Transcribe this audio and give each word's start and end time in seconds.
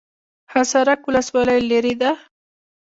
حصارک 0.51 1.01
ولسوالۍ 1.05 1.59
لیرې 1.69 1.93
ده؟ 2.01 2.11